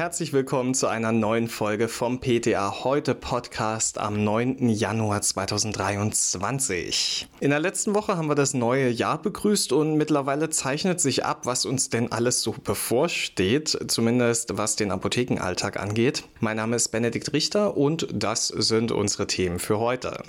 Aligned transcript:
Herzlich 0.00 0.32
willkommen 0.32 0.72
zu 0.72 0.86
einer 0.86 1.12
neuen 1.12 1.46
Folge 1.46 1.86
vom 1.86 2.20
PTA 2.20 2.84
Heute 2.84 3.14
Podcast 3.14 3.98
am 3.98 4.24
9. 4.24 4.70
Januar 4.70 5.20
2023. 5.20 7.28
In 7.40 7.50
der 7.50 7.60
letzten 7.60 7.94
Woche 7.94 8.16
haben 8.16 8.30
wir 8.30 8.34
das 8.34 8.54
neue 8.54 8.88
Jahr 8.88 9.20
begrüßt 9.20 9.74
und 9.74 9.98
mittlerweile 9.98 10.48
zeichnet 10.48 11.02
sich 11.02 11.26
ab, 11.26 11.44
was 11.44 11.66
uns 11.66 11.90
denn 11.90 12.10
alles 12.12 12.40
so 12.40 12.52
bevorsteht, 12.52 13.78
zumindest 13.88 14.56
was 14.56 14.74
den 14.74 14.90
Apothekenalltag 14.90 15.78
angeht. 15.78 16.24
Mein 16.40 16.56
Name 16.56 16.76
ist 16.76 16.88
Benedikt 16.88 17.34
Richter 17.34 17.76
und 17.76 18.08
das 18.10 18.48
sind 18.48 18.92
unsere 18.92 19.26
Themen 19.26 19.58
für 19.58 19.80
heute. 19.80 20.22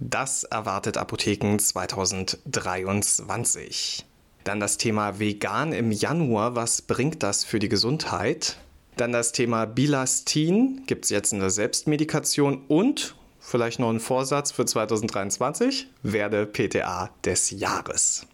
Das 0.00 0.44
erwartet 0.44 0.98
Apotheken 0.98 1.58
2023. 1.58 4.04
Dann 4.44 4.60
das 4.60 4.76
Thema 4.76 5.18
Vegan 5.18 5.72
im 5.72 5.92
Januar. 5.92 6.56
Was 6.56 6.82
bringt 6.82 7.22
das 7.22 7.44
für 7.44 7.58
die 7.58 7.70
Gesundheit? 7.70 8.58
Dann 8.96 9.12
das 9.12 9.32
Thema 9.32 9.64
Bilastin. 9.66 10.82
Gibt 10.86 11.04
es 11.04 11.10
jetzt 11.10 11.32
eine 11.32 11.50
Selbstmedikation? 11.50 12.62
Und 12.68 13.16
vielleicht 13.40 13.80
noch 13.80 13.90
ein 13.90 13.98
Vorsatz 13.98 14.52
für 14.52 14.64
2023. 14.64 15.88
Werde 16.02 16.46
PTA 16.46 17.10
des 17.24 17.50
Jahres. 17.50 18.26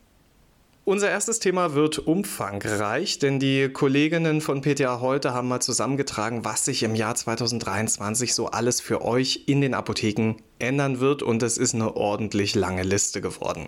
Unser 0.84 1.10
erstes 1.10 1.38
Thema 1.38 1.74
wird 1.74 1.98
umfangreich, 1.98 3.19
denn 3.19 3.38
die 3.38 3.69
Kolleginnen 3.69 4.41
von 4.41 4.60
PTA 4.60 5.00
heute 5.00 5.33
haben 5.33 5.46
mal 5.46 5.60
zusammengetragen, 5.60 6.45
was 6.45 6.64
sich 6.64 6.83
im 6.83 6.95
Jahr 6.95 7.14
2023 7.14 8.34
so 8.34 8.47
alles 8.47 8.80
für 8.80 9.02
euch 9.02 9.45
in 9.47 9.61
den 9.61 9.74
Apotheken 9.74 10.36
ändern 10.58 10.98
wird 10.98 11.22
und 11.22 11.42
es 11.42 11.58
ist 11.58 11.75
eine 11.75 11.97
ordentlich 11.97 12.55
lange 12.55 12.83
Liste 12.83 13.20
geworden. 13.20 13.66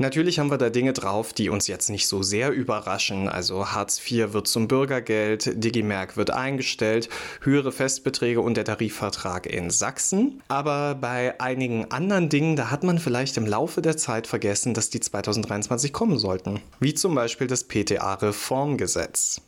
Natürlich 0.00 0.38
haben 0.38 0.50
wir 0.50 0.58
da 0.58 0.70
Dinge 0.70 0.92
drauf, 0.92 1.32
die 1.32 1.48
uns 1.48 1.66
jetzt 1.66 1.90
nicht 1.90 2.06
so 2.06 2.22
sehr 2.22 2.52
überraschen. 2.52 3.28
Also 3.28 3.72
Hartz 3.72 4.00
IV 4.00 4.32
wird 4.32 4.46
zum 4.46 4.68
Bürgergeld, 4.68 5.62
Digimerk 5.64 6.16
wird 6.16 6.30
eingestellt, 6.30 7.08
höhere 7.42 7.72
Festbeträge 7.72 8.40
und 8.40 8.56
der 8.56 8.64
Tarifvertrag 8.64 9.46
in 9.46 9.70
Sachsen. 9.70 10.40
Aber 10.46 10.94
bei 10.94 11.40
einigen 11.40 11.90
anderen 11.90 12.28
Dingen, 12.28 12.54
da 12.54 12.70
hat 12.70 12.84
man 12.84 13.00
vielleicht 13.00 13.36
im 13.38 13.46
Laufe 13.46 13.82
der 13.82 13.96
Zeit 13.96 14.28
vergessen, 14.28 14.72
dass 14.72 14.88
die 14.88 15.00
2023 15.00 15.92
kommen 15.92 16.18
sollten. 16.18 16.60
Wie 16.78 16.94
zum 16.94 17.16
Beispiel 17.16 17.48
das 17.48 17.64
PTA-Reformgesetz. 17.64 19.40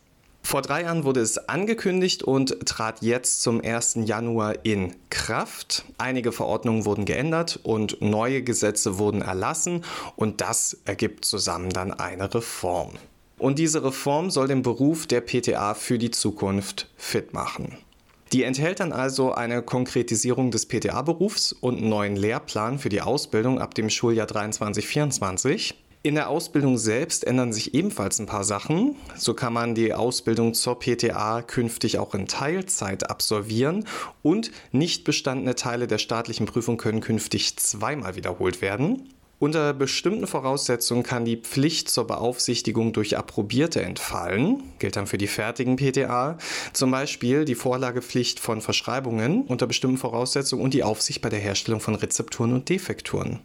Vor 0.51 0.61
drei 0.61 0.81
Jahren 0.81 1.05
wurde 1.05 1.21
es 1.21 1.37
angekündigt 1.47 2.23
und 2.23 2.65
trat 2.65 3.01
jetzt 3.01 3.41
zum 3.41 3.61
1. 3.63 3.99
Januar 4.03 4.65
in 4.65 4.93
Kraft. 5.09 5.85
Einige 5.97 6.33
Verordnungen 6.33 6.83
wurden 6.83 7.05
geändert 7.05 7.61
und 7.63 8.01
neue 8.01 8.43
Gesetze 8.43 8.99
wurden 8.99 9.21
erlassen 9.21 9.85
und 10.17 10.41
das 10.41 10.75
ergibt 10.83 11.23
zusammen 11.23 11.69
dann 11.69 11.93
eine 11.93 12.33
Reform. 12.33 12.95
Und 13.37 13.59
diese 13.59 13.85
Reform 13.85 14.29
soll 14.29 14.49
den 14.49 14.61
Beruf 14.61 15.07
der 15.07 15.21
PTA 15.21 15.73
für 15.73 15.97
die 15.97 16.11
Zukunft 16.11 16.89
fit 16.97 17.33
machen. 17.33 17.77
Die 18.33 18.43
enthält 18.43 18.81
dann 18.81 18.91
also 18.91 19.31
eine 19.31 19.61
Konkretisierung 19.61 20.51
des 20.51 20.65
PTA-Berufs 20.65 21.53
und 21.53 21.77
einen 21.77 21.87
neuen 21.87 22.17
Lehrplan 22.17 22.77
für 22.77 22.89
die 22.89 22.99
Ausbildung 22.99 23.57
ab 23.59 23.73
dem 23.73 23.89
Schuljahr 23.89 24.27
23-24. 24.27 25.75
In 26.03 26.15
der 26.15 26.29
Ausbildung 26.29 26.79
selbst 26.79 27.27
ändern 27.27 27.53
sich 27.53 27.75
ebenfalls 27.75 28.17
ein 28.17 28.25
paar 28.25 28.43
Sachen. 28.43 28.95
So 29.15 29.35
kann 29.35 29.53
man 29.53 29.75
die 29.75 29.93
Ausbildung 29.93 30.55
zur 30.55 30.79
PTA 30.79 31.43
künftig 31.43 31.99
auch 31.99 32.15
in 32.15 32.27
Teilzeit 32.27 33.11
absolvieren 33.11 33.85
und 34.23 34.49
nicht 34.71 35.03
bestandene 35.03 35.53
Teile 35.53 35.85
der 35.85 35.99
staatlichen 35.99 36.47
Prüfung 36.47 36.77
können 36.77 37.01
künftig 37.01 37.55
zweimal 37.57 38.15
wiederholt 38.15 38.63
werden. 38.63 39.09
Unter 39.37 39.73
bestimmten 39.73 40.25
Voraussetzungen 40.25 41.03
kann 41.03 41.23
die 41.23 41.37
Pflicht 41.37 41.87
zur 41.91 42.07
Beaufsichtigung 42.07 42.93
durch 42.93 43.15
Approbierte 43.15 43.83
entfallen, 43.83 44.63
gilt 44.79 44.95
dann 44.95 45.05
für 45.05 45.19
die 45.19 45.27
fertigen 45.27 45.75
PTA, 45.75 46.39
zum 46.73 46.89
Beispiel 46.89 47.45
die 47.45 47.55
Vorlagepflicht 47.55 48.39
von 48.39 48.61
Verschreibungen 48.61 49.43
unter 49.43 49.67
bestimmten 49.67 49.97
Voraussetzungen 49.97 50.63
und 50.63 50.73
die 50.73 50.83
Aufsicht 50.83 51.21
bei 51.21 51.29
der 51.29 51.39
Herstellung 51.39 51.79
von 51.79 51.93
Rezepturen 51.93 52.53
und 52.53 52.69
Defekturen. 52.69 53.39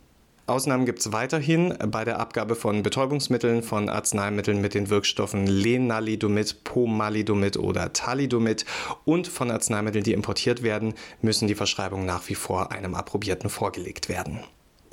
Ausnahmen 0.48 0.86
gibt 0.86 1.00
es 1.00 1.12
weiterhin 1.12 1.74
bei 1.88 2.04
der 2.04 2.20
Abgabe 2.20 2.54
von 2.54 2.84
Betäubungsmitteln, 2.84 3.64
von 3.64 3.88
Arzneimitteln 3.88 4.60
mit 4.60 4.74
den 4.74 4.90
Wirkstoffen 4.90 5.44
Lenalidomid, 5.44 6.62
Pomalidomid 6.62 7.56
oder 7.56 7.92
Thalidomid 7.92 8.64
und 9.04 9.26
von 9.26 9.50
Arzneimitteln, 9.50 10.04
die 10.04 10.12
importiert 10.12 10.62
werden, 10.62 10.94
müssen 11.20 11.48
die 11.48 11.56
Verschreibungen 11.56 12.06
nach 12.06 12.28
wie 12.28 12.36
vor 12.36 12.70
einem 12.70 12.94
Approbierten 12.94 13.50
vorgelegt 13.50 14.08
werden. 14.08 14.38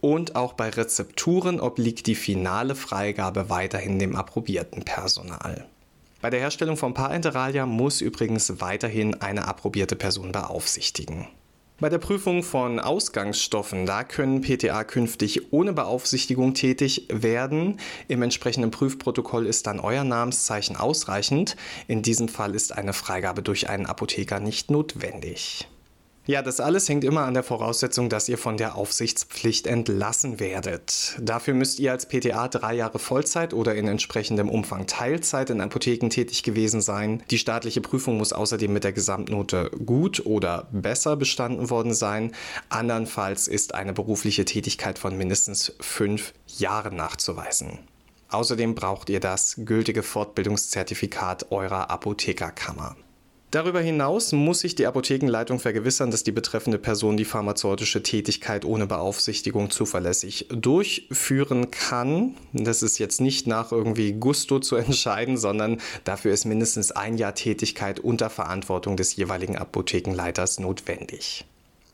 Und 0.02 0.36
auch 0.36 0.54
bei 0.54 0.70
Rezepturen 0.70 1.60
obliegt 1.60 2.08
die 2.08 2.16
finale 2.16 2.74
Freigabe 2.74 3.52
weiterhin 3.52 4.00
dem 4.00 4.16
approbierten 4.16 4.84
Personal. 4.84 5.68
Bei 6.20 6.32
der 6.32 6.40
Herstellung 6.40 6.78
von 6.78 6.96
Parenteralia 6.96 7.68
muss 7.68 8.02
übrigens 8.02 8.60
weiterhin 8.60 9.22
eine 9.22 9.48
approbierte 9.48 9.96
Person 9.96 10.32
beaufsichtigen. 10.32 11.28
Bei 11.80 11.90
der 11.90 11.98
Prüfung 11.98 12.44
von 12.44 12.80
Ausgangsstoffen, 12.80 13.86
da 13.88 14.04
können 14.04 14.42
PTA 14.42 14.84
künftig 14.84 15.52
ohne 15.52 15.74
Beaufsichtigung 15.74 16.54
tätig 16.54 17.08
werden. 17.10 17.80
Im 18.08 18.22
entsprechenden 18.22 18.70
Prüfprotokoll 18.70 19.48
ist 19.48 19.66
dann 19.66 19.80
euer 19.80 20.04
Namenszeichen 20.04 20.76
ausreichend. 20.76 21.56
In 21.88 22.04
diesem 22.04 22.30
Fall 22.30 22.54
ist 22.54 22.74
eine 22.74 22.94
Freigabe 22.94 23.42
durch 23.42 23.70
einen 23.70 23.88
Apotheker 23.88 24.40
nicht 24.40 24.70
notwendig. 24.70 25.68
Ja, 26.26 26.42
das 26.42 26.62
alles 26.62 26.88
hängt 26.88 27.04
immer 27.04 27.26
an 27.26 27.34
der 27.34 27.44
Voraussetzung, 27.44 28.08
dass 28.08 28.30
ihr 28.30 28.38
von 28.38 28.56
der 28.56 28.78
Aufsichtspflicht 28.78 29.68
entlassen 29.68 30.40
werdet. 30.40 31.18
Dafür 31.20 31.54
müsst 31.54 31.80
ihr 31.80 31.92
als 31.92 32.08
PTA 32.08 32.48
drei 32.48 32.76
Jahre 32.76 32.98
Vollzeit 32.98 33.54
oder 33.54 33.76
in 33.76 33.90
entsprechendem 33.90 34.50
Umfang 34.50 34.88
Teilzeit 34.88 35.50
in 35.50 35.60
Apotheken 35.60 36.08
tätig 36.10 36.44
gewesen 36.44 36.80
sein. 36.80 37.22
Die 37.30 37.38
staatliche 37.38 37.82
Prüfung 37.82 38.18
muss 38.18 38.32
außerdem 38.32 38.72
mit 38.72 38.86
der 38.86 38.94
Gesamtnote 38.94 39.70
gut 39.86 40.26
oder 40.26 40.70
besser 40.72 41.18
bestanden 41.18 41.70
worden 41.70 41.94
sein. 41.94 42.32
Andernfalls 42.70 43.50
ist 43.50 43.76
eine 43.76 43.92
berufliche 43.92 44.46
Tätigkeit 44.46 45.00
von 45.00 45.18
mindestens 45.18 45.76
fünf 45.82 46.34
Jahren 46.48 46.96
nachzuweisen. 46.96 47.80
Außerdem 48.30 48.76
braucht 48.76 49.10
ihr 49.10 49.20
das 49.20 49.56
gültige 49.58 50.04
Fortbildungszertifikat 50.04 51.52
eurer 51.52 51.92
Apothekerkammer. 51.92 52.96
Darüber 53.54 53.82
hinaus 53.82 54.32
muss 54.32 54.62
sich 54.62 54.74
die 54.74 54.88
Apothekenleitung 54.88 55.60
vergewissern, 55.60 56.10
dass 56.10 56.24
die 56.24 56.32
betreffende 56.32 56.80
Person 56.80 57.18
die 57.18 57.24
pharmazeutische 57.24 58.02
Tätigkeit 58.02 58.66
ohne 58.66 58.88
Beaufsichtigung 58.88 59.70
zuverlässig 59.70 60.48
durchführen 60.50 61.70
kann. 61.70 62.34
Das 62.54 62.82
ist 62.82 62.98
jetzt 62.98 63.22
nicht 63.22 63.46
nach 63.46 63.72
irgendwie 63.72 64.14
Gusto 64.14 64.58
zu 64.58 64.76
entscheiden, 64.78 65.38
sondern 65.38 65.80
dafür 66.04 66.34
ist 66.34 66.46
mindestens 66.46 66.92
ein 66.94 67.20
Jahr 67.20 67.36
Tätigkeit 67.36 68.00
unter 68.00 68.32
Verantwortung 68.32 68.98
des 68.98 69.16
jeweiligen 69.18 69.56
Apothekenleiters 69.56 70.60
notwendig. 70.60 71.46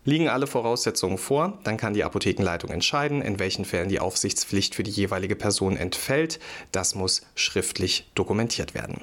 Liegen 0.06 0.30
alle 0.30 0.48
Voraussetzungen 0.48 1.18
vor, 1.18 1.60
dann 1.66 1.76
kann 1.76 1.94
die 1.94 2.06
Apothekenleitung 2.06 2.70
entscheiden, 2.70 3.22
in 3.22 3.38
welchen 3.38 3.66
Fällen 3.66 3.90
die 3.90 4.00
Aufsichtspflicht 4.00 4.76
für 4.76 4.84
die 4.84 4.92
jeweilige 4.92 5.36
Person 5.36 5.76
entfällt. 5.76 6.40
Das 6.72 6.96
muss 6.96 7.24
schriftlich 7.36 8.10
dokumentiert 8.16 8.74
werden. 8.76 9.02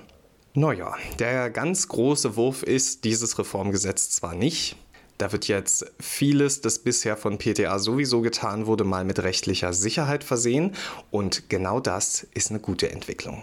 Naja, 0.59 0.95
der 1.19 1.51
ganz 1.51 1.87
große 1.87 2.35
Wurf 2.37 2.63
ist 2.63 3.05
dieses 3.05 3.39
Reformgesetz 3.39 4.09
zwar 4.09 4.35
nicht. 4.35 4.77
Da 5.19 5.31
wird 5.31 5.49
jetzt 5.49 5.85
vieles, 6.01 6.63
das 6.63 6.79
bisher 6.79 7.19
von 7.19 7.37
PTA 7.37 7.79
sowieso 7.79 8.23
getan 8.23 8.67
wurde, 8.67 8.85
mal 8.85 9.05
mit 9.05 9.19
rechtlicher 9.19 9.75
Sicherheit 9.75 10.25
versehen. 10.25 10.75
Und 11.11 11.51
genau 11.51 11.79
das 11.79 12.27
ist 12.33 12.49
eine 12.49 12.61
gute 12.61 12.91
Entwicklung. 12.91 13.43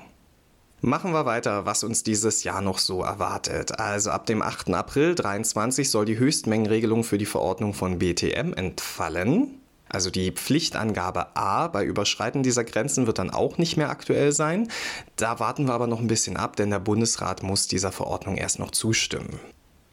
Machen 0.81 1.11
wir 1.11 1.27
weiter, 1.27 1.67
was 1.67 1.83
uns 1.83 2.01
dieses 2.01 2.43
Jahr 2.43 2.61
noch 2.61 2.79
so 2.79 3.03
erwartet. 3.03 3.79
Also 3.79 4.09
ab 4.09 4.25
dem 4.25 4.41
8. 4.41 4.71
April 4.73 5.13
2023 5.13 5.91
soll 5.91 6.05
die 6.05 6.17
Höchstmengenregelung 6.17 7.03
für 7.03 7.19
die 7.19 7.27
Verordnung 7.27 7.75
von 7.75 7.99
BTM 7.99 8.53
entfallen. 8.53 9.59
Also 9.93 10.09
die 10.09 10.31
Pflichtangabe 10.31 11.35
A 11.35 11.67
bei 11.67 11.85
Überschreiten 11.85 12.41
dieser 12.41 12.63
Grenzen 12.63 13.05
wird 13.05 13.19
dann 13.19 13.29
auch 13.29 13.59
nicht 13.59 13.77
mehr 13.77 13.91
aktuell 13.91 14.31
sein. 14.31 14.69
Da 15.15 15.39
warten 15.39 15.67
wir 15.67 15.73
aber 15.73 15.85
noch 15.85 15.99
ein 15.99 16.07
bisschen 16.07 16.35
ab, 16.35 16.55
denn 16.55 16.71
der 16.71 16.79
Bundesrat 16.79 17.43
muss 17.43 17.67
dieser 17.67 17.91
Verordnung 17.91 18.35
erst 18.35 18.57
noch 18.57 18.71
zustimmen. 18.71 19.39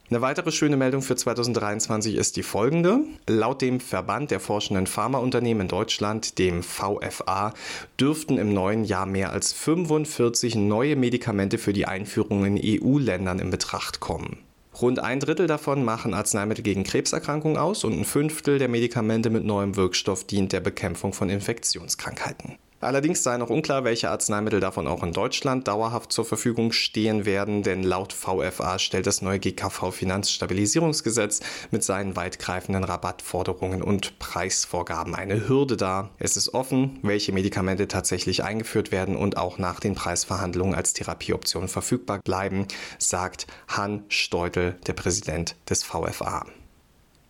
Eine 0.09 0.23
weitere 0.23 0.51
schöne 0.51 0.77
Meldung 0.77 1.03
für 1.03 1.15
2023 1.15 2.17
ist 2.17 2.37
die 2.37 2.43
folgende. 2.43 3.01
Laut 3.29 3.63
dem 3.63 3.79
Verband 3.79 4.33
der 4.33 4.41
forschenden 4.41 4.89
Pharmaunternehmen 4.89 5.63
in 5.63 5.69
Deutschland, 5.69 6.39
dem 6.39 6.65
VFA, 6.65 7.53
dürften 8.01 8.39
im 8.39 8.53
neuen 8.53 8.85
Jahr 8.85 9.07
mehr 9.07 9.31
als 9.31 9.53
45 9.53 10.57
neue 10.57 10.97
Medikamente 10.97 11.59
für 11.59 11.73
die 11.73 11.87
Einführung 11.87 12.45
in 12.45 12.59
EU-Ländern 12.61 13.39
in 13.39 13.51
Betracht 13.51 14.01
kommen. 14.01 14.39
Rund 14.83 14.99
ein 14.99 15.21
Drittel 15.21 15.47
davon 15.47 15.85
machen 15.85 16.15
Arzneimittel 16.15 16.63
gegen 16.63 16.85
Krebserkrankungen 16.85 17.59
aus 17.59 17.85
und 17.85 17.99
ein 17.99 18.05
Fünftel 18.05 18.59
der 18.59 18.69
Medikamente 18.69 19.31
mit 19.31 19.45
neuem 19.45 19.77
Wirkstoff 19.77 20.25
dient 20.25 20.53
der 20.53 20.61
Bekämpfung 20.61 21.13
von 21.13 21.29
Infektionskrankheiten. 21.29 22.57
Allerdings 22.83 23.23
sei 23.23 23.37
noch 23.37 23.51
unklar, 23.51 23.85
welche 23.85 24.09
Arzneimittel 24.09 24.59
davon 24.59 24.87
auch 24.87 25.03
in 25.03 25.13
Deutschland 25.13 25.69
dauerhaft 25.69 26.13
zur 26.13 26.25
Verfügung 26.25 26.73
stehen 26.73 27.27
werden, 27.27 27.63
denn 27.63 27.83
laut 27.83 28.15
VFA 28.15 28.79
stellt 28.79 29.07
das 29.07 29.21
neue 29.21 29.39
GKV-Finanzstabilisierungsgesetz 29.39 31.41
mit 31.71 31.85
seinen 31.85 32.17
weitgreifenden 32.17 32.85
Rabattforderungen 32.85 33.83
und 33.83 34.19
Preisvorgaben 34.19 35.15
eine 35.15 35.47
Hürde 35.47 35.77
dar. 35.77 36.09
Es 36.19 36.39
ist 36.39 36.55
offen, 36.55 36.99
welche 37.03 37.33
Medikamente 37.33 37.87
tatsächlich 37.87 38.45
eingeführt 38.45 38.93
werden 38.93 39.15
und 39.15 39.37
auch 39.37 39.59
nach 39.59 39.79
den 39.79 39.95
Preisverhandlungen 39.95 40.75
als 40.75 40.95
Therapieoption 40.95 41.69
verfügbar 41.69 42.21
bleiben, 42.25 42.67
sagt 42.99 43.47
Han 43.69 44.05
Steutel, 44.09 44.79
der 44.87 44.95
Präsident 44.95 45.55
des 45.69 45.85
VFA. 45.85 46.47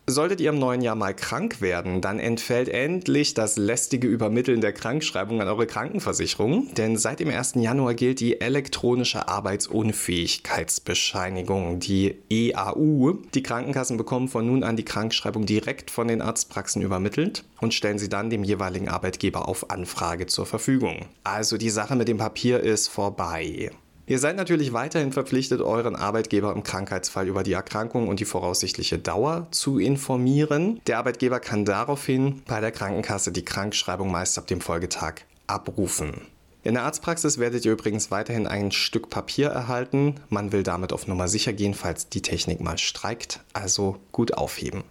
Solltet 0.07 0.41
ihr 0.41 0.49
im 0.49 0.57
neuen 0.57 0.81
Jahr 0.81 0.95
mal 0.95 1.13
krank 1.13 1.61
werden, 1.61 2.01
dann 2.01 2.17
entfällt 2.19 2.69
endlich 2.69 3.35
das 3.35 3.55
lästige 3.55 4.07
Übermitteln 4.07 4.59
der 4.59 4.73
Krankschreibung 4.73 5.41
an 5.41 5.47
eure 5.47 5.67
Krankenversicherung, 5.67 6.73
denn 6.73 6.97
seit 6.97 7.19
dem 7.19 7.29
1. 7.29 7.53
Januar 7.55 7.93
gilt 7.93 8.19
die 8.19 8.41
elektronische 8.41 9.27
Arbeitsunfähigkeitsbescheinigung, 9.27 11.77
die 11.79 12.15
EAU. 12.29 13.19
Die 13.35 13.43
Krankenkassen 13.43 13.97
bekommen 13.97 14.27
von 14.27 14.47
nun 14.47 14.63
an 14.63 14.75
die 14.75 14.85
Krankschreibung 14.85 15.45
direkt 15.45 15.91
von 15.91 16.07
den 16.07 16.21
Arztpraxen 16.21 16.81
übermittelt 16.81 17.43
und 17.61 17.75
stellen 17.75 17.99
sie 17.99 18.09
dann 18.09 18.31
dem 18.31 18.43
jeweiligen 18.43 18.89
Arbeitgeber 18.89 19.47
auf 19.47 19.69
Anfrage 19.69 20.25
zur 20.25 20.47
Verfügung. 20.47 21.05
Also 21.23 21.57
die 21.57 21.69
Sache 21.69 21.95
mit 21.95 22.07
dem 22.07 22.17
Papier 22.17 22.59
ist 22.59 22.87
vorbei. 22.87 23.69
Ihr 24.11 24.19
seid 24.19 24.35
natürlich 24.35 24.73
weiterhin 24.73 25.13
verpflichtet, 25.13 25.61
euren 25.61 25.95
Arbeitgeber 25.95 26.51
im 26.51 26.63
Krankheitsfall 26.63 27.29
über 27.29 27.43
die 27.43 27.53
Erkrankung 27.53 28.09
und 28.09 28.19
die 28.19 28.25
voraussichtliche 28.25 28.99
Dauer 28.99 29.47
zu 29.51 29.79
informieren. 29.79 30.81
Der 30.85 30.97
Arbeitgeber 30.97 31.39
kann 31.39 31.63
daraufhin 31.63 32.41
bei 32.45 32.59
der 32.59 32.73
Krankenkasse 32.73 33.31
die 33.31 33.45
Krankschreibung 33.45 34.11
meist 34.11 34.37
ab 34.37 34.47
dem 34.47 34.59
Folgetag 34.59 35.21
abrufen. 35.47 36.27
In 36.61 36.73
der 36.73 36.83
Arztpraxis 36.83 37.37
werdet 37.37 37.63
ihr 37.63 37.71
übrigens 37.71 38.11
weiterhin 38.11 38.47
ein 38.47 38.73
Stück 38.73 39.09
Papier 39.09 39.47
erhalten. 39.47 40.15
Man 40.27 40.51
will 40.51 40.63
damit 40.63 40.91
auf 40.91 41.07
Nummer 41.07 41.29
sicher 41.29 41.53
gehen, 41.53 41.73
falls 41.73 42.09
die 42.09 42.21
Technik 42.21 42.59
mal 42.59 42.77
streikt, 42.77 43.39
also 43.53 43.95
gut 44.11 44.33
aufheben. 44.33 44.83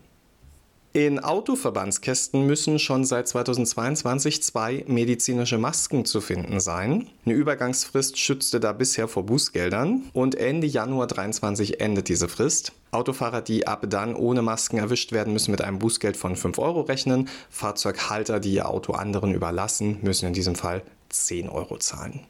In 0.92 1.20
Autoverbandskästen 1.20 2.48
müssen 2.48 2.81
schon 2.81 3.04
seit 3.04 3.28
2022 3.28 4.42
zwei 4.42 4.84
medizinische 4.88 5.56
Masken 5.56 6.04
zu 6.04 6.20
finden 6.20 6.58
sein. 6.58 7.06
Eine 7.25 7.37
Übergangsfrist 7.37 8.19
schützte 8.19 8.58
da 8.58 8.72
bisher 8.72 9.06
vor 9.06 9.25
Bußgeldern 9.25 10.10
und 10.12 10.34
Ende 10.34 10.66
Januar 10.66 11.06
2023 11.06 11.81
endet 11.81 12.08
diese 12.08 12.28
Frist. 12.28 12.72
Autofahrer, 12.90 13.40
die 13.40 13.69
ab 13.69 13.84
dann 13.88 14.16
ohne 14.16 14.42
Masken 14.42 14.78
erwischt 14.78 15.12
werden, 15.12 15.32
müssen 15.32 15.52
mit 15.52 15.60
einem 15.60 15.78
Bußgeld 15.78 16.16
von 16.16 16.34
5 16.34 16.58
Euro 16.58 16.81
rechnen. 16.81 17.28
Fahrzeughalter, 17.50 18.40
die 18.40 18.54
ihr 18.54 18.69
Auto 18.69 18.92
anderen 18.92 19.32
überlassen, 19.32 19.98
müssen 20.02 20.26
in 20.26 20.32
diesem 20.32 20.56
Fall 20.56 20.82
10 21.10 21.48
Euro 21.50 21.78
zahlen. 21.78 22.26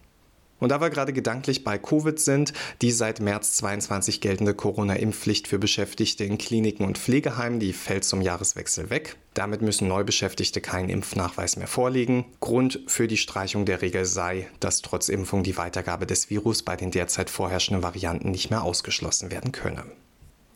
Und 0.60 0.68
da 0.68 0.80
wir 0.80 0.90
gerade 0.90 1.12
gedanklich 1.12 1.64
bei 1.64 1.78
Covid 1.78 2.20
sind, 2.20 2.52
die 2.82 2.92
seit 2.92 3.20
März 3.20 3.54
22 3.54 4.20
geltende 4.20 4.54
Corona-Impfpflicht 4.54 5.48
für 5.48 5.58
Beschäftigte 5.58 6.24
in 6.24 6.38
Kliniken 6.38 6.86
und 6.86 6.98
Pflegeheimen, 6.98 7.58
die 7.58 7.72
fällt 7.72 8.04
zum 8.04 8.20
Jahreswechsel 8.20 8.90
weg. 8.90 9.16
Damit 9.34 9.62
müssen 9.62 9.88
Neubeschäftigte 9.88 10.60
keinen 10.60 10.90
Impfnachweis 10.90 11.56
mehr 11.56 11.66
vorlegen. 11.66 12.26
Grund 12.40 12.80
für 12.86 13.08
die 13.08 13.16
Streichung 13.16 13.64
der 13.64 13.80
Regel 13.80 14.04
sei, 14.04 14.48
dass 14.60 14.82
trotz 14.82 15.08
Impfung 15.08 15.42
die 15.42 15.56
Weitergabe 15.56 16.06
des 16.06 16.30
Virus 16.30 16.62
bei 16.62 16.76
den 16.76 16.90
derzeit 16.90 17.30
vorherrschenden 17.30 17.82
Varianten 17.82 18.30
nicht 18.30 18.50
mehr 18.50 18.62
ausgeschlossen 18.62 19.30
werden 19.30 19.52
könne. 19.52 19.84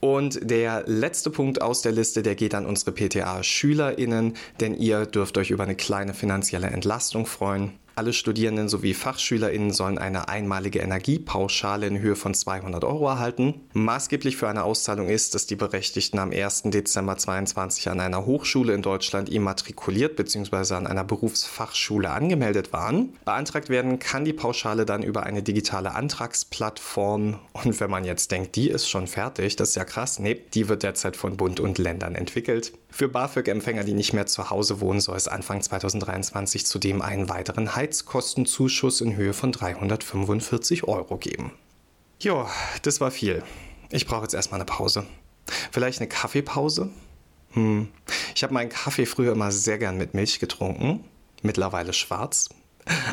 Und 0.01 0.39
der 0.51 0.85
letzte 0.87 1.31
Punkt 1.31 1.63
aus 1.63 1.81
der 1.81 1.93
Liste, 1.93 2.23
der 2.23 2.35
geht 2.35 2.55
an 2.55 2.67
unsere 2.67 2.93
PTA-SchülerInnen, 2.93 4.37
denn 4.61 4.75
ihr 4.75 5.07
dürft 5.07 5.39
euch 5.39 5.51
über 5.51 5.63
eine 5.63 5.77
kleine 5.77 6.13
finanzielle 6.13 6.67
Entlastung 6.67 7.25
freuen. 7.25 7.73
Alle 7.97 8.13
Studierenden 8.13 8.69
sowie 8.69 8.93
FachschülerInnen 8.93 9.73
sollen 9.73 9.99
eine 9.99 10.29
einmalige 10.29 10.81
Energiepauschale 10.81 11.87
in 11.87 12.01
Höhe 12.01 12.17
von 12.17 12.35
200 12.35 12.83
Euro 12.83 13.07
erhalten. 13.07 13.61
Maßgeblich 13.73 14.37
für 14.37 14.49
eine 14.49 14.65
Auszahlung 14.65 15.09
ist, 15.09 15.35
dass 15.35 15.47
die 15.47 15.55
Berechtigten 15.55 16.19
am 16.19 16.33
1. 16.33 16.63
Dezember 16.65 17.17
2022 17.17 17.89
an 17.89 18.01
einer 18.01 18.27
Hochschule 18.27 18.75
in 18.75 18.83
Deutschland 18.83 19.29
immatrikuliert 19.29 20.17
bzw. 20.17 20.75
an 20.75 20.89
einer 20.89 21.05
Berufsfachschule 21.05 22.11
angemeldet 22.11 22.73
waren. 22.73 23.13
Beantragt 23.25 23.69
werden 23.69 24.01
kann 24.01 24.25
die 24.25 24.33
Pauschale 24.33 24.87
dann 24.87 25.05
über 25.05 25.23
eine 25.23 25.45
digitale 25.45 25.95
Antragsplattform. 25.95 27.39
Und 27.53 27.79
wenn 27.79 27.91
man 27.91 28.05
jetzt 28.05 28.33
denkt, 28.33 28.57
die 28.57 28.71
ist 28.71 28.89
schon 28.89 29.07
fertig, 29.07 29.55
das 29.55 29.69
ist 29.69 29.75
ja 29.77 29.85
krass. 29.85 30.19
Nee, 30.19 30.41
die 30.55 30.69
wird 30.69 30.83
derzeit 30.83 31.17
von 31.17 31.37
Bund 31.37 31.61
und 31.61 31.79
Ländern 31.79 32.17
entwickelt. 32.17 32.73
Für 32.97 33.09
BAföG-Empfänger, 33.09 33.83
die 33.83 33.93
nicht 33.93 34.13
mehr 34.13 34.27
zu 34.27 34.51
Hause 34.51 34.81
wohnen, 34.81 35.01
soll 35.01 35.17
es 35.17 35.27
Anfang 35.27 35.61
2023 35.61 36.65
zudem 36.65 37.03
einen 37.03 37.29
weiteren 37.29 37.75
Heizkostenzuschuss 37.75 39.01
in 39.01 39.17
Höhe 39.17 39.33
von 39.33 39.51
345 39.51 40.85
Euro 40.85 41.17
geben. 41.17 41.51
Jo, 42.21 42.47
das 42.83 43.01
war 43.01 43.11
viel. 43.11 43.43
Ich 43.91 44.07
brauche 44.07 44.23
jetzt 44.23 44.35
erstmal 44.35 44.61
eine 44.61 44.65
Pause. 44.65 45.05
Vielleicht 45.73 45.99
eine 45.99 46.07
Kaffeepause? 46.07 46.89
Hm. 47.55 47.89
Ich 48.33 48.45
habe 48.45 48.55
meinen 48.55 48.69
Kaffee 48.69 49.07
früher 49.07 49.33
immer 49.33 49.51
sehr 49.51 49.79
gern 49.79 49.99
mit 49.99 50.15
Milch 50.15 50.39
getrunken, 50.39 51.03
mittlerweile 51.43 51.95
schwarz. 51.95 52.49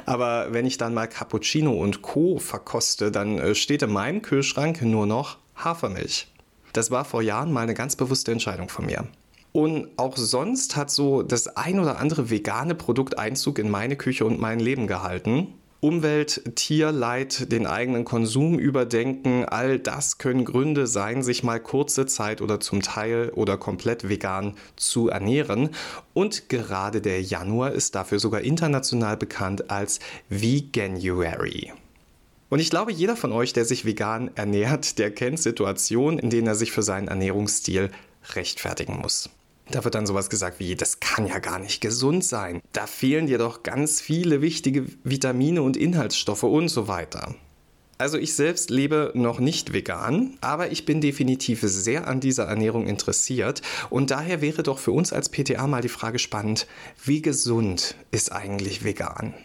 Aber 0.05 0.53
wenn 0.53 0.67
ich 0.67 0.77
dann 0.77 0.93
mal 0.93 1.07
Cappuccino 1.07 1.71
und 1.71 2.03
Co. 2.03 2.37
verkoste, 2.37 3.11
dann 3.11 3.39
äh, 3.39 3.55
steht 3.55 3.81
in 3.81 3.91
meinem 3.91 4.21
Kühlschrank 4.21 4.83
nur 4.83 5.07
noch 5.07 5.39
Hafermilch. 5.55 6.27
Das 6.71 6.91
war 6.91 7.03
vor 7.03 7.23
Jahren 7.23 7.51
mal 7.51 7.61
eine 7.61 7.73
ganz 7.73 7.95
bewusste 7.95 8.31
Entscheidung 8.31 8.69
von 8.69 8.85
mir. 8.85 9.07
Und 9.53 9.89
auch 9.98 10.15
sonst 10.15 10.75
hat 10.75 10.89
so 10.92 11.24
das 11.24 11.57
ein 11.57 11.80
oder 11.80 12.00
andere 12.00 12.30
vegane 12.30 12.75
Produkt 12.75 13.18
Einzug 13.18 13.59
in 13.59 13.69
meine 13.69 13.98
Küche 13.98 14.25
und 14.25 14.39
mein 14.39 14.59
Leben 14.59 14.88
gehalten. 14.88 15.53
Umwelt, 15.81 16.56
Tierleid, 16.56 17.51
den 17.51 17.65
eigenen 17.65 18.06
Konsum 18.06 18.59
überdenken, 18.59 19.45
all 19.45 19.80
das 19.80 20.19
können 20.19 20.45
Gründe 20.45 20.86
sein, 20.86 21.24
sich 21.24 21.44
mal 21.44 21.59
kurze 21.59 22.06
Zeit 22.06 22.39
oder 22.39 22.59
zum 22.59 22.83
Teil 22.83 23.31
oder 23.33 23.57
komplett 23.57 24.07
vegan 24.07 24.53
zu 24.75 25.09
ernähren. 25.09 25.71
Und 26.13 26.50
gerade 26.50 27.01
der 27.01 27.24
Januar 27.24 27.71
ist 27.71 27.95
dafür 27.95 28.19
sogar 28.19 28.42
international 28.42 29.18
bekannt 29.18 29.71
als 29.71 30.00
Veganuary. 30.30 31.74
Und 32.50 32.59
ich 32.59 32.69
glaube, 32.69 32.92
jeder 32.92 33.15
von 33.15 33.31
euch, 33.31 33.51
der 33.51 33.65
sich 33.65 33.83
vegan 33.83 34.30
ernährt, 34.36 35.00
der 35.00 35.09
kennt 35.09 35.39
Situationen, 35.39 36.19
in 36.19 36.30
denen 36.30 36.45
er 36.45 36.56
sich 36.56 36.71
für 36.71 36.83
seinen 36.83 37.07
Ernährungsstil 37.07 37.89
rechtfertigen 38.36 39.00
muss. 39.00 39.31
Da 39.69 39.83
wird 39.83 39.95
dann 39.95 40.05
sowas 40.05 40.29
gesagt 40.29 40.59
wie, 40.59 40.75
das 40.75 40.99
kann 40.99 41.27
ja 41.27 41.39
gar 41.39 41.59
nicht 41.59 41.81
gesund 41.81 42.23
sein. 42.23 42.61
Da 42.73 42.87
fehlen 42.87 43.27
dir 43.27 43.37
doch 43.37 43.63
ganz 43.63 44.01
viele 44.01 44.41
wichtige 44.41 44.85
Vitamine 45.03 45.61
und 45.61 45.77
Inhaltsstoffe 45.77 46.43
und 46.43 46.69
so 46.69 46.87
weiter. 46.87 47.35
Also 48.01 48.17
ich 48.17 48.33
selbst 48.33 48.71
lebe 48.71 49.11
noch 49.13 49.39
nicht 49.39 49.73
vegan, 49.73 50.35
aber 50.41 50.71
ich 50.71 50.85
bin 50.85 51.01
definitiv 51.01 51.61
sehr 51.61 52.07
an 52.07 52.19
dieser 52.19 52.45
Ernährung 52.45 52.87
interessiert 52.87 53.61
und 53.91 54.09
daher 54.09 54.41
wäre 54.41 54.63
doch 54.63 54.79
für 54.79 54.91
uns 54.91 55.13
als 55.13 55.29
PTA 55.29 55.67
mal 55.67 55.83
die 55.83 55.88
Frage 55.88 56.17
spannend, 56.17 56.65
wie 57.05 57.21
gesund 57.21 57.93
ist 58.09 58.31
eigentlich 58.31 58.83
vegan? 58.83 59.36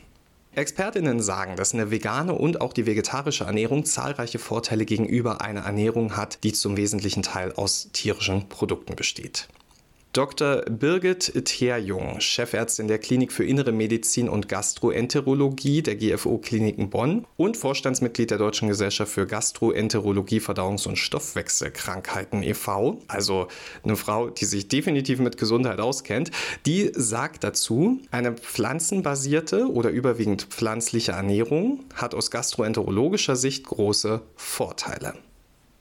Expertinnen 0.55 1.21
sagen, 1.21 1.57
dass 1.57 1.75
eine 1.75 1.91
vegane 1.91 2.33
und 2.33 2.62
auch 2.62 2.73
die 2.73 2.87
vegetarische 2.87 3.45
Ernährung 3.45 3.85
zahlreiche 3.85 4.38
Vorteile 4.38 4.87
gegenüber 4.87 5.43
einer 5.43 5.67
Ernährung 5.67 6.17
hat, 6.17 6.43
die 6.43 6.55
zum 6.55 6.79
wesentlichen 6.79 7.23
Teil 7.23 7.52
aus 7.52 7.91
tierischen 7.93 8.49
Produkten 8.49 8.97
besteht. 8.97 9.49
Dr. 10.17 10.63
Birgit 10.63 11.45
Therjung, 11.45 12.21
Chefärztin 12.21 12.89
der 12.89 12.97
Klinik 12.97 13.33
für 13.33 13.45
Innere 13.45 13.71
Medizin 13.71 14.31
und 14.31 14.49
Gastroenterologie 14.49 15.83
der 15.83 15.97
GFO 15.97 16.39
Kliniken 16.39 16.89
Bonn 16.89 17.27
und 17.37 17.59
Vorstandsmitglied 17.59 18.31
der 18.31 18.39
Deutschen 18.39 18.69
Gesellschaft 18.69 19.13
für 19.13 19.27
Gastroenterologie, 19.27 20.41
Verdauungs- 20.41 20.89
und 20.89 20.97
Stoffwechselkrankheiten 20.97 22.43
e.V., 22.43 23.03
also 23.09 23.49
eine 23.85 23.97
Frau, 23.97 24.31
die 24.31 24.47
sich 24.47 24.69
definitiv 24.69 25.19
mit 25.19 25.37
Gesundheit 25.37 25.81
auskennt, 25.81 26.31
die 26.65 26.93
sagt 26.95 27.45
dazu, 27.45 28.01
eine 28.11 28.33
pflanzenbasierte 28.33 29.71
oder 29.71 29.91
überwiegend 29.91 30.45
pflanzliche 30.45 31.13
Ernährung 31.13 31.85
hat 31.95 32.15
aus 32.15 32.31
gastroenterologischer 32.31 33.37
Sicht 33.37 33.67
große 33.67 34.23
Vorteile. 34.35 35.13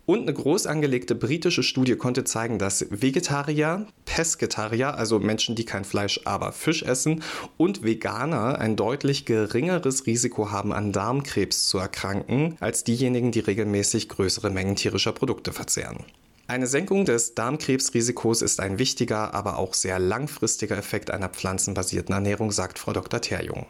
Und 0.06 0.22
eine 0.22 0.34
groß 0.34 0.68
angelegte 0.68 1.16
britische 1.16 1.64
Studie 1.64 1.96
konnte 1.96 2.24
zeigen, 2.24 2.60
dass 2.60 2.86
Vegetarier, 2.92 3.88
Pesketarier, 4.06 4.96
also 4.96 5.20
Menschen, 5.20 5.56
die 5.56 5.66
kein 5.66 5.84
Fleisch, 5.84 6.22
aber 6.26 6.52
Fisch 6.52 6.84
essen, 6.84 7.24
und 7.58 7.84
Veganer 7.84 8.60
ein 8.60 8.76
deutlich 8.76 9.26
geringeres 9.26 10.06
Risiko 10.06 10.52
haben, 10.52 10.74
an 10.74 10.92
Darmkrebs 10.92 11.68
zu 11.68 11.80
erkranken, 11.80 12.56
als 12.60 12.84
diejenigen, 12.84 13.32
die 13.32 13.40
regelmäßig 13.40 14.08
größere 14.10 14.52
Mengen 14.52 14.76
tierischer 14.76 15.12
Produkte 15.12 15.54
verzehren. 15.54 16.04
Eine 16.48 16.68
Senkung 16.68 17.06
des 17.06 17.34
Darmkrebsrisikos 17.34 18.44
ist 18.44 18.60
ein 18.60 18.78
wichtiger, 18.78 19.34
aber 19.34 19.58
auch 19.58 19.74
sehr 19.74 19.98
langfristiger 19.98 20.78
Effekt 20.78 21.10
einer 21.10 21.30
pflanzenbasierten 21.30 22.14
Ernährung, 22.14 22.52
sagt 22.52 22.78
Frau 22.78 22.94
Dr. 22.94 23.20
Terjung. 23.20 23.66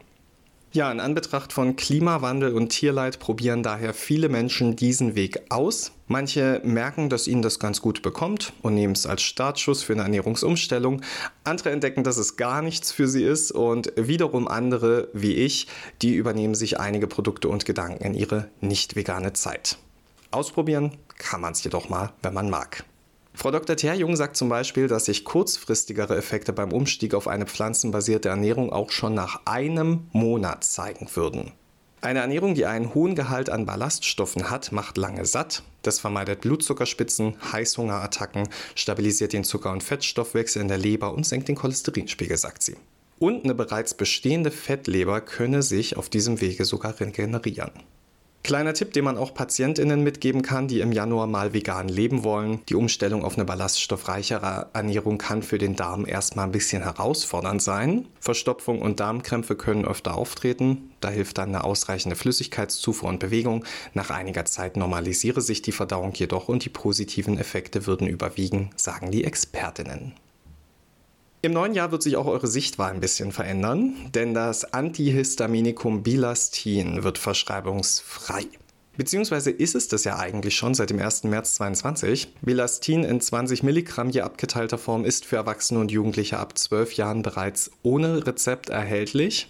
Ja, 0.71 0.91
in 0.91 0.99
Anbetracht 0.99 1.53
von 1.53 1.77
Klimawandel 1.77 2.53
und 2.53 2.67
Tierleid 2.67 3.19
probieren 3.19 3.63
daher 3.63 3.93
viele 3.93 4.27
Menschen 4.27 4.75
diesen 4.75 5.15
Weg 5.15 5.39
aus. 5.49 5.93
Manche 6.07 6.61
merken, 6.65 7.09
dass 7.09 7.27
ihnen 7.27 7.41
das 7.41 7.59
ganz 7.59 7.81
gut 7.81 8.01
bekommt 8.01 8.51
und 8.61 8.75
nehmen 8.75 8.93
es 8.93 9.05
als 9.05 9.21
Startschuss 9.21 9.83
für 9.83 9.93
eine 9.93 10.03
Ernährungsumstellung. 10.03 11.01
Andere 11.45 11.71
entdecken, 11.71 12.03
dass 12.03 12.17
es 12.17 12.35
gar 12.35 12.61
nichts 12.61 12.91
für 12.91 13.07
sie 13.07 13.23
ist 13.23 13.51
und 13.51 13.93
wiederum 13.95 14.49
andere, 14.49 15.07
wie 15.13 15.35
ich, 15.35 15.67
die 16.01 16.13
übernehmen 16.13 16.55
sich 16.55 16.77
einige 16.77 17.07
Produkte 17.07 17.47
und 17.47 17.65
Gedanken 17.65 18.03
in 18.03 18.13
ihre 18.13 18.49
nicht 18.59 18.97
vegane 18.97 19.31
Zeit. 19.31 19.77
Ausprobieren 20.31 20.97
kann 21.17 21.39
man 21.39 21.53
es 21.53 21.63
jedoch 21.63 21.87
mal, 21.87 22.11
wenn 22.21 22.33
man 22.33 22.49
mag. 22.49 22.83
Frau 23.35 23.51
Dr. 23.51 23.75
Terjung 23.75 24.15
sagt 24.15 24.37
zum 24.37 24.49
Beispiel, 24.49 24.87
dass 24.87 25.05
sich 25.05 25.25
kurzfristigere 25.25 26.15
Effekte 26.15 26.53
beim 26.53 26.71
Umstieg 26.71 27.13
auf 27.13 27.27
eine 27.27 27.45
pflanzenbasierte 27.45 28.29
Ernährung 28.29 28.71
auch 28.71 28.91
schon 28.91 29.13
nach 29.13 29.41
einem 29.45 30.07
Monat 30.13 30.63
zeigen 30.63 31.07
würden. 31.13 31.51
Eine 32.01 32.19
Ernährung, 32.19 32.53
die 32.53 32.65
einen 32.65 32.93
hohen 32.93 33.15
Gehalt 33.15 33.49
an 33.49 33.65
Ballaststoffen 33.65 34.49
hat, 34.49 34.71
macht 34.71 34.97
lange 34.97 35.25
satt. 35.25 35.63
Das 35.81 35.99
vermeidet 35.99 36.41
Blutzuckerspitzen, 36.41 37.35
Heißhungerattacken, 37.51 38.47
stabilisiert 38.75 39.33
den 39.33 39.43
Zucker- 39.43 39.71
und 39.71 39.83
Fettstoffwechsel 39.83 40.61
in 40.61 40.67
der 40.67 40.77
Leber 40.77 41.13
und 41.13 41.25
senkt 41.25 41.47
den 41.47 41.55
Cholesterinspiegel, 41.55 42.37
sagt 42.37 42.61
sie. 42.63 42.75
Und 43.17 43.43
eine 43.43 43.55
bereits 43.55 43.93
bestehende 43.93 44.51
Fettleber 44.51 45.19
könne 45.21 45.63
sich 45.63 45.97
auf 45.97 46.09
diesem 46.09 46.41
Wege 46.41 46.65
sogar 46.65 46.99
regenerieren. 46.99 47.71
Kleiner 48.45 48.75
Tipp, 48.75 48.93
den 48.93 49.05
man 49.05 49.17
auch 49.17 49.33
PatientInnen 49.33 50.03
mitgeben 50.03 50.43
kann, 50.43 50.67
die 50.67 50.79
im 50.79 50.91
Januar 50.91 51.25
mal 51.25 51.53
vegan 51.53 51.89
leben 51.89 52.23
wollen. 52.23 52.59
Die 52.69 52.75
Umstellung 52.75 53.25
auf 53.25 53.37
eine 53.37 53.43
ballaststoffreichere 53.43 54.67
Ernährung 54.71 55.17
kann 55.17 55.41
für 55.41 55.57
den 55.57 55.75
Darm 55.75 56.05
erstmal 56.05 56.45
ein 56.45 56.51
bisschen 56.51 56.83
herausfordernd 56.83 57.63
sein. 57.63 58.05
Verstopfung 58.19 58.83
und 58.83 58.99
Darmkrämpfe 58.99 59.55
können 59.55 59.83
öfter 59.83 60.13
auftreten. 60.13 60.91
Da 61.01 61.09
hilft 61.09 61.39
dann 61.39 61.55
eine 61.55 61.63
ausreichende 61.63 62.15
Flüssigkeitszufuhr 62.15 63.09
und 63.09 63.19
Bewegung. 63.19 63.65
Nach 63.95 64.11
einiger 64.11 64.45
Zeit 64.45 64.77
normalisiere 64.77 65.41
sich 65.41 65.63
die 65.63 65.71
Verdauung 65.71 66.13
jedoch 66.13 66.47
und 66.47 66.63
die 66.63 66.69
positiven 66.69 67.39
Effekte 67.39 67.87
würden 67.87 68.05
überwiegen, 68.05 68.69
sagen 68.75 69.09
die 69.09 69.23
Expertinnen. 69.23 70.13
Im 71.45 71.53
neuen 71.53 71.75
Jahr 71.75 71.91
wird 71.91 72.01
sich 72.01 72.17
auch 72.17 72.25
eure 72.25 72.47
Sichtwahl 72.47 72.91
ein 72.91 73.01
bisschen 73.01 73.31
verändern, 73.31 73.93
denn 74.15 74.33
das 74.33 74.73
Antihistaminikum 74.73 76.01
Bilastin 76.01 77.03
wird 77.03 77.19
verschreibungsfrei. 77.19 78.47
Beziehungsweise 78.97 79.51
ist 79.51 79.75
es 79.75 79.87
das 79.87 80.05
ja 80.05 80.17
eigentlich 80.17 80.55
schon 80.55 80.73
seit 80.73 80.89
dem 80.89 80.97
1. 80.97 81.25
März 81.25 81.53
2022. 81.53 82.33
Bilastin 82.41 83.03
in 83.03 83.21
20 83.21 83.61
Milligramm 83.61 84.09
je 84.09 84.21
abgeteilter 84.21 84.79
Form 84.79 85.05
ist 85.05 85.23
für 85.23 85.35
Erwachsene 85.35 85.79
und 85.79 85.91
Jugendliche 85.91 86.39
ab 86.39 86.57
12 86.57 86.93
Jahren 86.93 87.21
bereits 87.21 87.69
ohne 87.83 88.25
Rezept 88.25 88.69
erhältlich. 88.69 89.47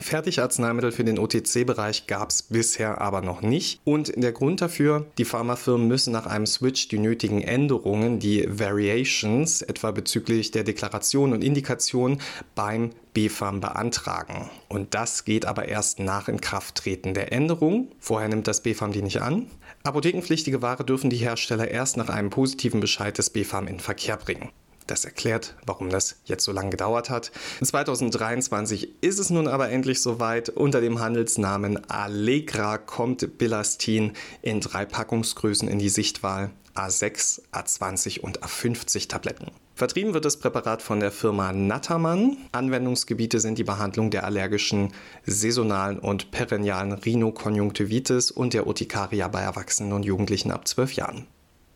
Fertigarzneimittel 0.00 0.92
für 0.92 1.04
den 1.04 1.18
OTC-Bereich 1.18 2.06
gab 2.06 2.30
es 2.30 2.42
bisher 2.42 3.00
aber 3.00 3.20
noch 3.20 3.42
nicht. 3.42 3.80
Und 3.84 4.12
der 4.16 4.32
Grund 4.32 4.62
dafür, 4.62 5.06
die 5.18 5.26
Pharmafirmen 5.26 5.86
müssen 5.86 6.12
nach 6.12 6.26
einem 6.26 6.46
Switch 6.46 6.88
die 6.88 6.98
nötigen 6.98 7.42
Änderungen, 7.42 8.18
die 8.18 8.46
Variations, 8.48 9.62
etwa 9.62 9.90
bezüglich 9.90 10.50
der 10.50 10.64
Deklaration 10.64 11.32
und 11.32 11.44
Indikation 11.44 12.18
beim 12.54 12.90
BfArM 13.12 13.60
beantragen. 13.60 14.50
Und 14.68 14.94
das 14.94 15.24
geht 15.24 15.44
aber 15.44 15.68
erst 15.68 15.98
nach 15.98 16.28
Inkrafttreten 16.28 17.12
der 17.12 17.32
Änderung. 17.32 17.88
Vorher 17.98 18.28
nimmt 18.28 18.48
das 18.48 18.62
BfArM 18.62 18.92
die 18.92 19.02
nicht 19.02 19.20
an. 19.20 19.46
Apothekenpflichtige 19.82 20.62
Ware 20.62 20.84
dürfen 20.84 21.10
die 21.10 21.16
Hersteller 21.16 21.68
erst 21.68 21.96
nach 21.96 22.08
einem 22.08 22.30
positiven 22.30 22.80
Bescheid 22.80 23.16
des 23.18 23.30
BfArM 23.30 23.66
in 23.66 23.80
Verkehr 23.80 24.16
bringen. 24.16 24.48
Das 24.90 25.04
erklärt, 25.04 25.54
warum 25.64 25.88
das 25.88 26.16
jetzt 26.24 26.42
so 26.42 26.50
lange 26.50 26.70
gedauert 26.70 27.10
hat. 27.10 27.30
2023 27.62 28.88
ist 29.00 29.20
es 29.20 29.30
nun 29.30 29.46
aber 29.46 29.70
endlich 29.70 30.02
soweit. 30.02 30.48
Unter 30.48 30.80
dem 30.80 30.98
Handelsnamen 30.98 31.88
Allegra 31.88 32.76
kommt 32.76 33.38
Bilastin 33.38 34.14
in 34.42 34.60
drei 34.60 34.84
Packungsgrößen 34.84 35.68
in 35.68 35.78
die 35.78 35.90
Sichtwahl. 35.90 36.50
A6, 36.74 37.40
A20 37.52 38.18
und 38.18 38.42
A50 38.42 39.06
Tabletten. 39.06 39.52
Vertrieben 39.76 40.12
wird 40.12 40.24
das 40.24 40.38
Präparat 40.38 40.82
von 40.82 40.98
der 40.98 41.12
Firma 41.12 41.52
Nattermann. 41.52 42.36
Anwendungsgebiete 42.50 43.38
sind 43.38 43.58
die 43.58 43.64
Behandlung 43.64 44.10
der 44.10 44.24
allergischen, 44.24 44.92
saisonalen 45.24 46.00
und 46.00 46.32
perennialen 46.32 46.92
Rhinokonjunktivitis 46.94 48.32
und 48.32 48.54
der 48.54 48.66
Urtikaria 48.66 49.28
bei 49.28 49.40
Erwachsenen 49.40 49.92
und 49.92 50.04
Jugendlichen 50.04 50.50
ab 50.50 50.66
12 50.66 50.94
Jahren. 50.94 51.26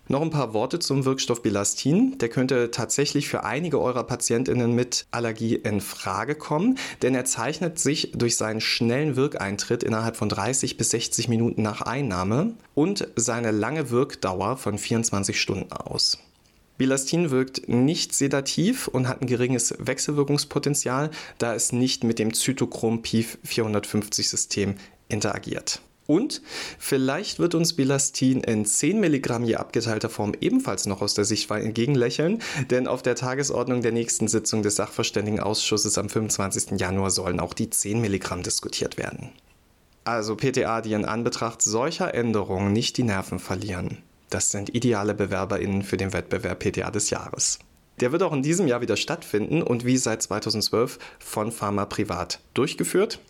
Noch 0.07 0.21
ein 0.21 0.29
paar 0.29 0.53
Worte 0.53 0.81
zum 0.81 1.07
Wirkstoff 1.07 1.41
Bilastin. 1.41 2.19
Der 2.19 2.29
könnte 2.29 2.71
tatsächlich 2.71 3.27
für 3.27 3.45
einige 3.45 3.81
eurer 3.81 4.05
PatientInnen 4.05 4.75
mit 4.75 5.07
Allergie 5.11 5.55
in 5.55 5.81
Frage 5.81 6.35
kommen, 6.35 6.79
denn 7.01 7.15
er 7.15 7.25
zeichnet 7.25 7.79
sich 7.79 8.13
durch 8.15 8.37
seinen 8.37 8.61
schnellen 8.61 9.17
Wirkeintritt 9.17 9.83
innerhalb 9.83 10.17
von 10.17 10.29
30 10.29 10.77
bis 10.77 10.91
60 10.91 11.29
Minuten 11.29 11.63
nach 11.63 11.81
Einnahme 11.81 12.53
und 12.75 13.09
seine 13.17 13.51
lange 13.51 13.89
Wirkdauer 13.89 14.59
von 14.59 14.77
24 14.77 15.41
Stunden 15.41 15.73
aus. 15.73 16.19
Bilastin 16.77 17.31
wirkt 17.31 17.69
nicht 17.69 18.15
sedativ 18.15 18.89
und 18.89 19.09
hat 19.09 19.23
ein 19.23 19.27
geringes 19.27 19.75
Wechselwirkungspotenzial, 19.79 21.11
da 21.39 21.55
es 21.55 21.73
nicht 21.73 22.05
mit 22.05 22.19
dem 22.19 22.35
Zytochrom-PIF 22.35 23.39
450-System 23.47 24.75
interagiert. 25.09 25.81
Und 26.07 26.43
vielleicht 26.79 27.39
wird 27.39 27.55
uns 27.55 27.75
Bilastin 27.75 28.43
in 28.43 28.67
10 28.67 29.01
Milligramm 29.01 29.45
je 29.45 29.57
abgeteilter 29.57 30.11
Form 30.11 30.33
ebenfalls 30.41 30.87
noch 30.87 31.01
aus 31.01 31.15
der 31.15 31.25
Sichtweite 31.25 31.65
entgegenlächeln, 31.65 32.43
denn 32.71 32.87
auf 32.87 33.03
der 33.03 33.15
Tagesordnung 33.15 33.81
der 33.81 33.93
nächsten 33.93 34.29
Sitzung 34.29 34.63
des 34.63 34.77
Sachverständigenausschusses 34.77 35.97
am 35.97 36.09
25. 36.09 36.79
Januar 36.79 37.11
sollen 37.11 37.41
auch 37.41 37.55
die 37.55 37.71
10 37.71 38.01
Milligramm 38.01 38.43
diskutiert 38.43 38.99
werden. 38.99 39.31
Also 40.05 40.37
PTA, 40.37 40.83
die 40.83 40.93
in 40.93 41.07
Anbetracht 41.07 41.63
solcher 41.63 42.13
Änderungen 42.13 42.75
nicht 42.75 42.99
die 42.99 43.05
Nerven 43.05 43.39
verlieren. 43.39 43.99
Das 44.29 44.51
sind 44.51 44.75
ideale 44.75 45.15
BewerberInnen 45.15 45.83
für 45.83 45.97
den 45.97 46.13
Wettbewerb 46.13 46.59
PTA 46.59 46.91
des 46.91 47.09
Jahres. 47.09 47.59
Der 48.01 48.13
wird 48.13 48.23
auch 48.23 48.33
in 48.33 48.43
diesem 48.43 48.67
Jahr 48.67 48.81
wieder 48.81 48.97
stattfinden 48.97 49.63
und 49.63 49.85
wie 49.87 49.97
seit 49.97 50.23
2012 50.23 50.99
von 51.19 51.53
Pharma 51.53 51.87
Privat 51.87 52.41
durchgeführt. 52.53 53.21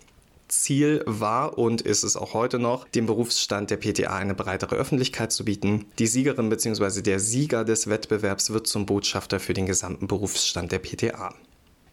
Ziel 0.47 1.03
war 1.05 1.57
und 1.57 1.81
ist 1.81 2.03
es 2.03 2.15
auch 2.15 2.33
heute 2.33 2.59
noch, 2.59 2.87
dem 2.89 3.05
Berufsstand 3.05 3.71
der 3.71 3.77
PTA 3.77 4.15
eine 4.15 4.35
breitere 4.35 4.75
Öffentlichkeit 4.75 5.31
zu 5.31 5.45
bieten. 5.45 5.85
Die 5.99 6.07
Siegerin 6.07 6.49
bzw. 6.49 7.01
der 7.01 7.19
Sieger 7.19 7.65
des 7.65 7.87
Wettbewerbs 7.87 8.51
wird 8.51 8.67
zum 8.67 8.85
Botschafter 8.85 9.39
für 9.39 9.53
den 9.53 9.65
gesamten 9.65 10.07
Berufsstand 10.07 10.71
der 10.71 10.79
PTA. 10.79 11.33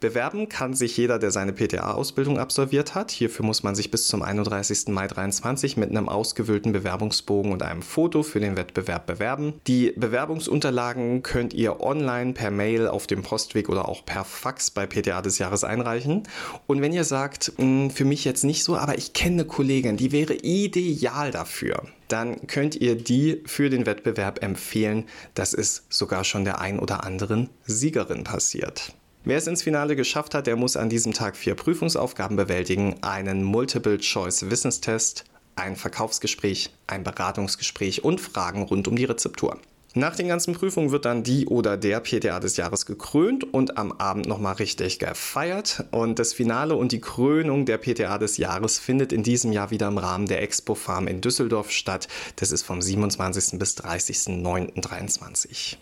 Bewerben 0.02 0.48
kann 0.48 0.74
sich 0.74 0.96
jeder, 0.96 1.20
der 1.20 1.30
seine 1.30 1.52
PTA-Ausbildung 1.52 2.38
absolviert 2.38 2.96
hat. 2.96 3.12
Hierfür 3.12 3.46
muss 3.46 3.62
man 3.62 3.76
sich 3.76 3.90
bis 3.92 4.08
zum 4.08 4.22
31. 4.22 4.88
Mai 4.88 5.06
2023 5.06 5.76
mit 5.76 5.90
einem 5.90 6.08
ausgewählten 6.08 6.72
Bewerbungsbogen 6.72 7.52
und 7.52 7.62
einem 7.62 7.82
Foto 7.82 8.22
für 8.22 8.40
den 8.40 8.56
Wettbewerb 8.56 9.06
bewerben. 9.06 9.54
Die 9.66 9.92
Bewerbungsunterlagen 9.96 11.22
könnt 11.22 11.54
ihr 11.54 11.80
online, 11.80 12.32
per 12.32 12.50
Mail, 12.50 12.88
auf 12.88 13.06
dem 13.06 13.22
Postweg 13.22 13.68
oder 13.68 13.88
auch 13.88 14.04
per 14.04 14.24
Fax 14.24 14.72
bei 14.72 14.86
PTA 14.86 15.22
des 15.22 15.38
Jahres 15.38 15.62
einreichen. 15.62 16.24
Und 16.66 16.82
wenn 16.82 16.92
ihr 16.92 17.04
sagt, 17.04 17.52
hm, 17.56 17.90
für 17.90 18.04
mich 18.04 18.24
jetzt 18.24 18.44
nicht 18.44 18.64
so, 18.64 18.76
aber 18.76 18.98
ich 18.98 19.12
kenne 19.12 19.32
eine 19.32 19.44
Kollegin, 19.44 19.96
die 19.96 20.10
wäre 20.10 20.34
ideal 20.34 21.30
dafür, 21.30 21.84
dann 22.08 22.46
könnt 22.48 22.74
ihr 22.74 22.96
die 22.96 23.42
für 23.46 23.70
den 23.70 23.86
Wettbewerb 23.86 24.42
empfehlen. 24.42 25.04
Das 25.34 25.54
ist 25.54 25.84
sogar 25.92 26.24
schon 26.24 26.44
der 26.44 26.60
ein 26.60 26.80
oder 26.80 27.04
anderen 27.04 27.50
Siegerin 27.64 28.24
passiert. 28.24 28.94
Wer 29.24 29.38
es 29.38 29.46
ins 29.46 29.62
Finale 29.62 29.94
geschafft 29.94 30.34
hat, 30.34 30.48
der 30.48 30.56
muss 30.56 30.76
an 30.76 30.88
diesem 30.88 31.12
Tag 31.12 31.36
vier 31.36 31.54
Prüfungsaufgaben 31.54 32.36
bewältigen, 32.36 32.96
einen 33.02 33.44
Multiple-Choice-Wissenstest, 33.44 35.24
ein 35.54 35.76
Verkaufsgespräch, 35.76 36.70
ein 36.88 37.04
Beratungsgespräch 37.04 38.02
und 38.02 38.20
Fragen 38.20 38.62
rund 38.62 38.88
um 38.88 38.96
die 38.96 39.04
Rezeptur. 39.04 39.58
Nach 39.94 40.16
den 40.16 40.26
ganzen 40.26 40.54
Prüfungen 40.54 40.90
wird 40.90 41.04
dann 41.04 41.22
die 41.22 41.46
oder 41.46 41.76
der 41.76 42.00
PTA 42.00 42.40
des 42.40 42.56
Jahres 42.56 42.84
gekrönt 42.84 43.44
und 43.54 43.76
am 43.76 43.92
Abend 43.92 44.26
nochmal 44.26 44.54
richtig 44.54 44.98
gefeiert. 44.98 45.84
Und 45.92 46.18
das 46.18 46.32
Finale 46.32 46.74
und 46.74 46.90
die 46.90 47.00
Krönung 47.00 47.64
der 47.64 47.78
PTA 47.78 48.18
des 48.18 48.38
Jahres 48.38 48.80
findet 48.80 49.12
in 49.12 49.22
diesem 49.22 49.52
Jahr 49.52 49.70
wieder 49.70 49.86
im 49.86 49.98
Rahmen 49.98 50.26
der 50.26 50.42
Expo 50.42 50.74
Farm 50.74 51.06
in 51.06 51.20
Düsseldorf 51.20 51.70
statt. 51.70 52.08
Das 52.36 52.50
ist 52.50 52.62
vom 52.62 52.82
27. 52.82 53.56
bis 53.58 53.76
30.09.23. 53.76 55.76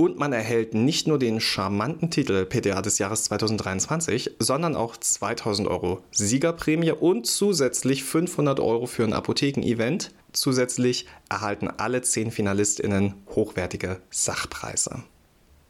Und 0.00 0.16
man 0.16 0.32
erhält 0.32 0.74
nicht 0.74 1.08
nur 1.08 1.18
den 1.18 1.40
charmanten 1.40 2.08
Titel 2.08 2.46
PTA 2.46 2.82
des 2.82 2.98
Jahres 2.98 3.24
2023, 3.24 4.36
sondern 4.38 4.76
auch 4.76 4.96
2000 4.96 5.66
Euro 5.66 6.04
Siegerprämie 6.12 6.92
und 6.92 7.26
zusätzlich 7.26 8.04
500 8.04 8.60
Euro 8.60 8.86
für 8.86 9.02
ein 9.02 9.12
Apotheken-Event. 9.12 10.12
Zusätzlich 10.32 11.06
erhalten 11.28 11.66
alle 11.66 12.00
10 12.00 12.30
FinalistInnen 12.30 13.14
hochwertige 13.34 14.00
Sachpreise. 14.08 15.02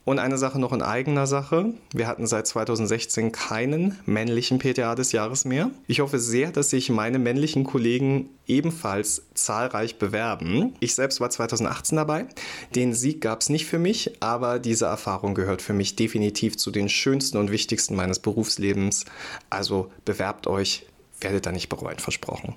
Und 0.08 0.18
eine 0.18 0.38
Sache 0.38 0.58
noch 0.58 0.72
in 0.72 0.80
eigener 0.80 1.26
Sache. 1.26 1.74
Wir 1.92 2.06
hatten 2.06 2.26
seit 2.26 2.46
2016 2.46 3.30
keinen 3.30 3.98
männlichen 4.06 4.58
PTA 4.58 4.94
des 4.94 5.12
Jahres 5.12 5.44
mehr. 5.44 5.70
Ich 5.86 6.00
hoffe 6.00 6.18
sehr, 6.18 6.50
dass 6.50 6.70
sich 6.70 6.88
meine 6.88 7.18
männlichen 7.18 7.62
Kollegen 7.64 8.30
ebenfalls 8.46 9.24
zahlreich 9.34 9.98
bewerben. 9.98 10.72
Ich 10.80 10.94
selbst 10.94 11.20
war 11.20 11.28
2018 11.28 11.96
dabei. 11.96 12.24
Den 12.74 12.94
Sieg 12.94 13.20
gab 13.20 13.42
es 13.42 13.50
nicht 13.50 13.66
für 13.66 13.78
mich, 13.78 14.12
aber 14.20 14.58
diese 14.58 14.86
Erfahrung 14.86 15.34
gehört 15.34 15.60
für 15.60 15.74
mich 15.74 15.94
definitiv 15.94 16.56
zu 16.56 16.70
den 16.70 16.88
schönsten 16.88 17.36
und 17.36 17.50
wichtigsten 17.50 17.94
meines 17.94 18.18
Berufslebens. 18.18 19.04
Also 19.50 19.92
bewerbt 20.06 20.46
euch 20.46 20.86
werdet 21.20 21.46
ihr 21.46 21.52
nicht 21.52 21.68
bereuen, 21.68 21.98
versprochen. 21.98 22.54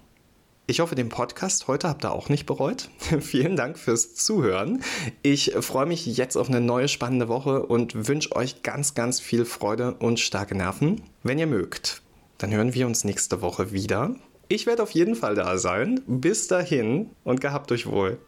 Ich 0.68 0.80
hoffe, 0.80 0.96
den 0.96 1.10
Podcast 1.10 1.68
heute 1.68 1.90
habt 1.90 2.06
ihr 2.06 2.12
auch 2.12 2.30
nicht 2.30 2.46
bereut. 2.46 2.90
Vielen 3.20 3.56
Dank 3.56 3.78
fürs 3.78 4.14
Zuhören. 4.14 4.84
Ich 5.22 5.54
freue 5.60 5.86
mich 5.86 6.06
jetzt 6.06 6.38
auf 6.38 6.50
eine 6.50 6.62
neue 6.62 6.88
spannende 6.88 7.28
Woche 7.28 7.66
und 7.66 8.08
wünsche 8.08 8.36
euch 8.36 8.64
ganz, 8.64 8.94
ganz 8.94 9.20
viel 9.20 9.46
Freude 9.46 9.96
und 9.96 10.20
starke 10.20 10.56
Nerven. 10.56 11.02
Wenn 11.24 11.40
ihr 11.40 11.48
mögt, 11.48 12.04
dann 12.38 12.52
hören 12.52 12.74
wir 12.74 12.86
uns 12.86 13.04
nächste 13.04 13.42
Woche 13.42 13.72
wieder. 13.72 14.16
Ich 14.48 14.66
werde 14.66 14.84
auf 14.84 14.92
jeden 14.92 15.16
Fall 15.16 15.36
da 15.36 15.58
sein. 15.58 16.02
Bis 16.08 16.48
dahin 16.48 17.10
und 17.24 17.42
gehabt 17.42 17.72
euch 17.72 17.88
wohl. 17.88 18.20